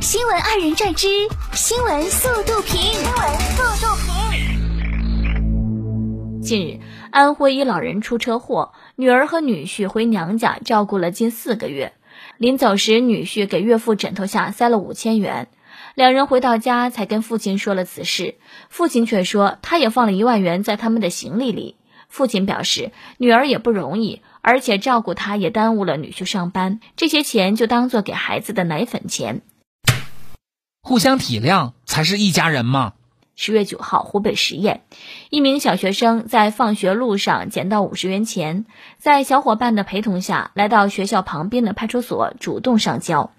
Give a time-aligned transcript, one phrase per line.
[0.00, 1.06] 新闻二人转之
[1.54, 3.14] 新闻速度评，新闻
[3.56, 4.12] 速度评。
[6.42, 6.80] 近日，
[7.10, 11.94] 安徽一老人出车祸，女儿和女婿回娘家照顾了近四个月。
[12.36, 15.48] 临走时，女婿给岳父枕头下塞了五千元。
[15.94, 18.34] 两人回到家才跟父亲说了此事，
[18.68, 21.76] 父亲却说他也放了一万元在他们的行李里。
[22.08, 29.40] 父亲表示，女儿也不容易，而且照顾她也耽误了女婿上班，这些钱就当做给孩子的奶粉钱。
[30.88, 32.92] 互相体谅才是一家人嘛。
[33.34, 34.82] 十月九号，湖北十堰，
[35.30, 38.66] 一名小学生在放学路上捡到五十元钱，
[38.96, 43.32] 在小伙伴的陪同下来到学校旁边的派出所主动上交。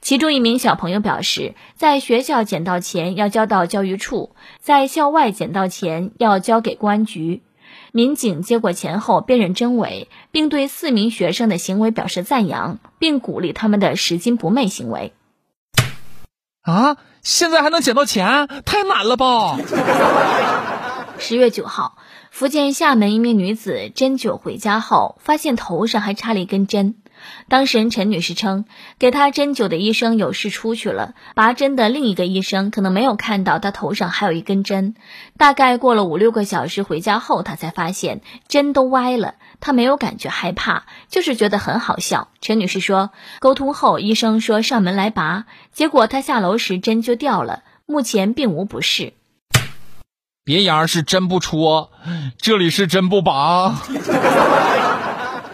[0.00, 7.42] 其中一名小朋友表示，在学校捡到钱要交到教育处，在校外捡到钱要交给公安局。
[7.92, 15.12] 民警接过钱后辨认真伪，并对四名学生的行为表示赞扬，并鼓励他们的拾金不昧行为。
[16.68, 16.98] 啊！
[17.22, 19.56] 现在还能捡到钱，太难了吧？
[21.18, 21.96] 十月九号，
[22.30, 26.96] 福建厦门一名女子针灸回家后，发现头上还插了一根针。
[27.48, 28.64] 当事人陈女士称，
[28.98, 34.94] 给她针灸的医生有事出去了，拔针的另一个医生可能没有看到她头上还有一根针。
[35.36, 39.34] 大概过了五六个小时，回家后她才发现针都歪了。
[39.60, 42.28] 她没有感觉害怕，就是觉得很好笑。
[42.40, 49.14] 陈女士说，沟通后医生说上门来拔，结果她下楼时针就掉了，目前并无不适。
[50.44, 51.90] 别牙是针不戳，
[52.38, 53.82] 这里是针不拔。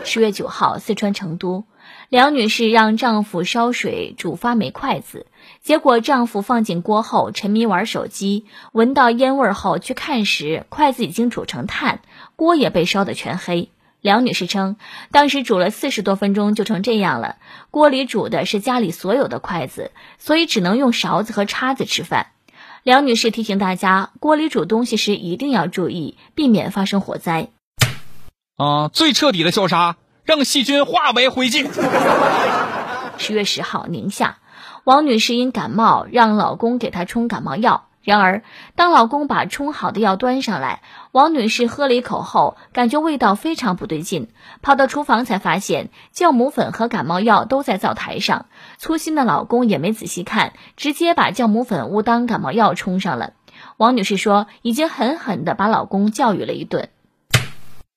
[0.05, 1.65] 十月九号，四川成都，
[2.11, 5.27] 梁女士让丈夫烧水煮发霉筷子，
[5.63, 12.01] 结果丈夫放进锅后沉迷玩手机，闻到烟味后去看时，筷子已经煮成炭，
[12.37, 13.71] 锅也被烧得全黑。
[14.03, 14.77] 梁女士称，
[15.11, 17.37] 当时煮了四十多分钟就成这样了，
[17.71, 22.27] 锅里煮的是家里所有的筷子，所以只能用勺子和叉子吃饭。
[22.83, 27.49] 梁女士提醒大家，锅里煮东西时一定要注意，避免发生火灾。
[28.57, 31.69] 啊，最彻底的消杀，让细菌化为灰烬。
[33.19, 34.39] 十月十号，宁夏
[34.85, 37.89] 王女士因感冒，让老公给她冲感冒药。
[38.01, 38.45] 然而，
[38.77, 44.29] 当老公把冲好的药端上来，王女士喝了一口后，感觉味道非常不对劲，
[44.63, 48.47] 跑到厨房才发现酵母粉和感冒药都在灶台上。
[48.79, 53.33] 粗心的老公也没仔细看，直接把酵母粉误当感冒药冲上了。
[53.79, 56.91] 王女士说，已经狠狠地把老公教育了一顿。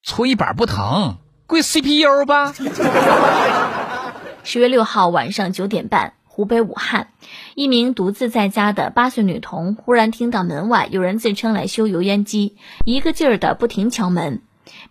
[0.07, 2.53] 搓衣板不疼，贵 CPU 吧。
[4.45, 7.09] 十月六号晚上九点半，湖北武汉，
[7.55, 14.41] 一名独自在家的八岁女童忽然听到门外有人自称来修油烟机，一个劲儿的不停敲门。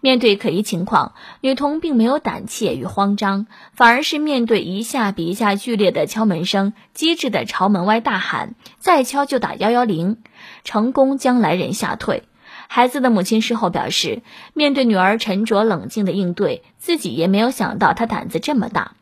[0.03, 10.19] 面对可疑情况，女童并没有胆怯与慌张，反而是面对一下比一下剧烈的敲门声，机智的朝门外大喊：“再敲就打幺幺零！”
[10.63, 12.25] 成功将来人吓退。
[12.69, 14.23] 孩子的母亲事后表示，
[14.55, 18.93] 面对女儿沉着冷静的应对，自己也没有想到她胆子这么大。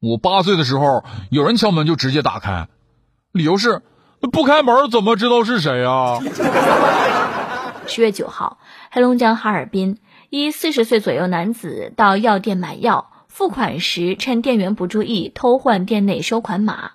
[0.00, 2.68] 我八岁的时候，有人敲门就直接打开，
[3.32, 3.82] 理由是
[4.32, 6.18] 不开门怎么知道是谁啊？
[7.86, 8.58] 十月九号，
[8.90, 9.98] 黑龙江哈尔滨
[10.30, 16.92] 一四十岁左右男子到药店买药，付款时趁店员不注意偷换店内收款码。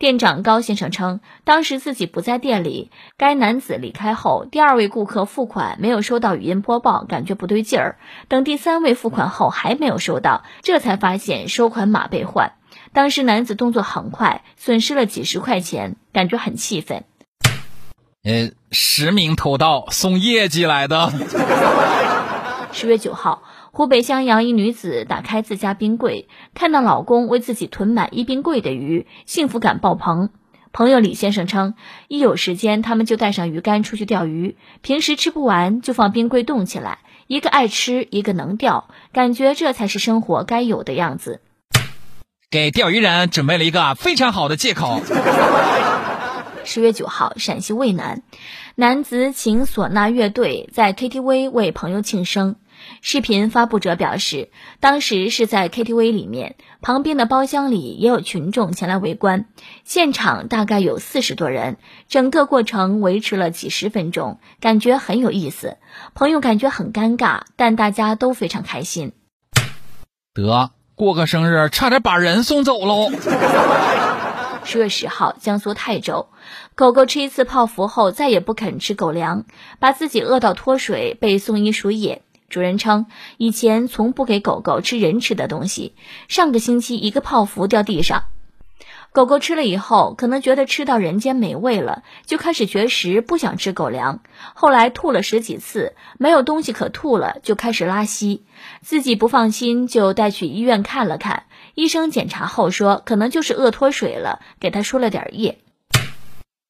[0.00, 2.90] 店长高先生称，当时自己不在店里。
[3.18, 7.98] 该男子离开后，第二位顾客付款没有收到语音播报，感觉不对劲儿。
[8.26, 12.52] 等第三位付款后还没有收到，这才发现收款码被换。
[12.94, 17.04] 当时男子动作很快，损失了几十块钱，感觉很气愤。
[18.24, 21.12] 呃，实名偷盗送业绩来的。
[22.72, 23.42] 十月九号。
[23.72, 30.30] 湖北襄阳一女子打开自家冰柜，看到老公为自己囤满一冰柜的鱼，幸福感爆棚。
[30.72, 31.74] 朋友李先生称，
[32.08, 36.98] 一有时间他们就带上鱼竿出去钓鱼，平时吃不完就放冰柜冻起来，
[37.28, 41.40] 一个爱吃，一个能钓，感觉这才是生活该有的样子。
[42.50, 45.00] 给钓鱼人准备了一个非常好的借口。
[46.64, 48.22] 十月九号，陕西渭南，
[48.74, 52.56] 男子请唢呐乐队在 KTV 为朋友庆生。
[53.02, 54.50] 视频发布者表示，
[54.80, 59.46] 当时是在 KTV 里面，旁边的包厢里也有群众前来围观，
[59.84, 61.78] 现场大概有四十多人，
[62.08, 65.78] 整个过程维持了几十分钟，感觉很有意思。
[66.14, 69.12] 朋友感觉很尴尬，但大家都非常开心。
[70.34, 73.10] 得过个生日，差点把人送走喽。
[74.62, 76.28] 十月十号，江苏泰州，
[76.74, 79.46] 狗狗吃一次泡芙后再也不肯吃狗粮，
[79.80, 82.22] 把自己饿到脱水，被送医输液。
[82.50, 83.06] 主人称，
[83.38, 85.94] 以前从不给狗狗吃人吃的东西。
[86.26, 88.24] 上个星期，一个泡芙掉地上，
[89.12, 94.20] 狗狗吃了以后，可能觉得吃到人间美味了，就开始绝食，不想吃狗粮。
[94.54, 98.44] 后来吐了十几次，没有东西可吐了，就开始拉稀。
[98.82, 101.44] 自己不放心，就带去医院看了看。
[101.76, 105.58] 医生检查后说，可能就是饿脱水了，给它输了点液。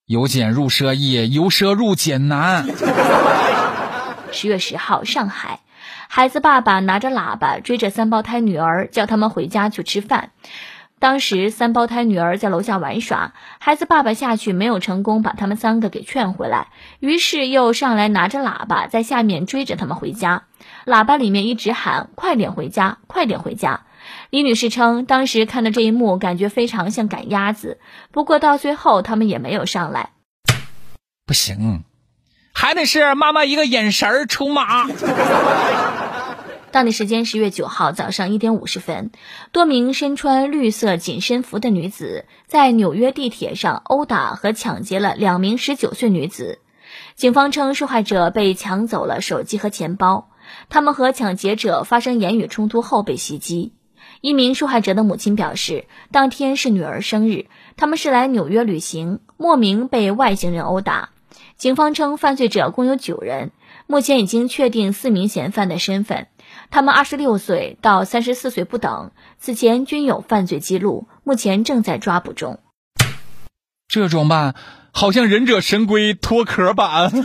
[0.05, 2.67] 由俭入奢易，由奢入俭难。
[4.33, 5.61] 十月十号，上海，
[6.09, 10.31] 孩子爸爸拿着喇叭追着三胞胎女儿，叫他们回家去吃饭。
[10.99, 16.69] 当时三胞胎女儿在楼下玩耍，孩子爸爸下去没有成功把他们三个给劝回来，
[16.99, 20.43] 于是又上来拿着喇叭在下面追着他们回家。
[20.85, 23.87] 喇叭里面一直喊：“快点回家，快点回家。”
[24.29, 27.81] 李女士称，当时看到这一幕，感觉非常像赶鸭子。
[28.13, 30.11] 不过到最后，他们也没有上来。
[31.27, 31.85] 不行。
[32.61, 34.87] 还得是妈妈一个眼神儿出马。
[36.71, 39.13] 当地时间十月九号早上一点五十分，
[39.51, 46.59] 多名身穿绿色紧身服的女子在纽约地铁上殴打和抢劫了两名十九岁女子。
[47.15, 50.29] 警方称，受害者被抢走了手机和钱包。
[50.69, 53.73] 他们和抢劫者发生言语冲突后被袭击。
[54.21, 57.47] 一名受害者的母亲表示，当天是女儿生日，
[57.79, 61.09] 他们是来纽约旅行，莫名被外星人殴打。
[61.57, 63.51] 警方称，犯罪者共有九人，
[63.87, 66.29] 目前已经确定四名嫌犯的身份，
[66.71, 72.59] 他们二十六岁到三十四岁不等，此前均有犯罪记录，目前正在抓捕中。
[73.89, 74.55] 这装扮
[74.93, 77.13] 好像忍者神龟脱壳版。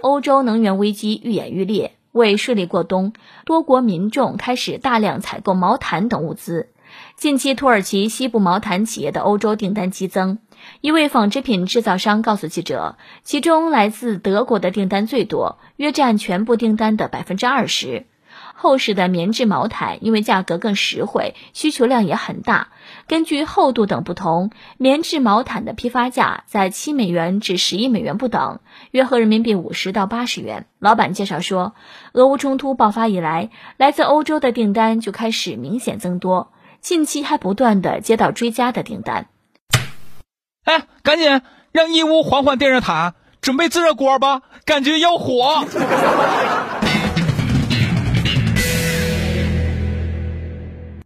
[0.00, 3.14] 欧洲能源危机愈演愈烈，为顺利过冬，
[3.46, 6.70] 多国民众开始大量采购毛毯等物资。
[7.16, 10.38] 近期，土耳其西部毛毯企业的欧洲订单激增。
[10.80, 18.06] 一位纺织品制造商告诉记者，其中来自德国的订单最多，约占全部订单的百分之二十。
[18.56, 22.68] 厚实的棉质毛毯因为价格更实惠，需求量也很大。
[23.06, 28.58] 根据厚度等不同，棉质毛毯的批发价在七美元至十一美元不等，
[28.90, 30.66] 约合人民币五十到八十元。
[30.78, 31.74] 老板介绍说，
[32.12, 36.52] 俄乌冲突爆发以来，来自欧洲的订单就开始明显增多，
[36.84, 39.28] 近期还不断的接到追加的订单。
[40.64, 41.40] 哎，赶紧
[41.72, 45.64] 让义乌缓缓电热毯，准备自热锅吧，感觉要火。